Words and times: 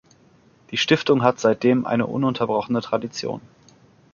Die 0.71 0.77
Stiftung 0.77 1.21
hat 1.21 1.39
seitdem 1.39 1.85
eine 1.85 2.07
ununterbrochene 2.07 2.81
Tradition. 2.81 3.39